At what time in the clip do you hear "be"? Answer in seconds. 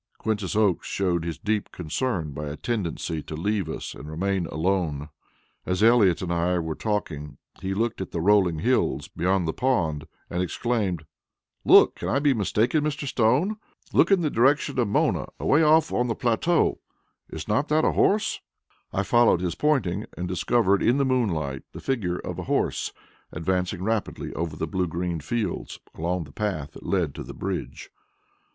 12.17-12.33